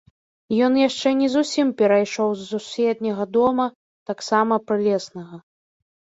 Ён 0.67 0.77
яшчэ 0.87 1.11
не 1.19 1.27
зусім 1.33 1.67
перайшоў 1.81 2.29
з 2.39 2.47
суседняга 2.51 3.23
дома, 3.37 3.69
таксама 4.13 4.61
прылеснага. 4.71 5.35